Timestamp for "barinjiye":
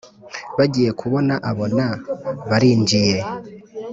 2.49-3.19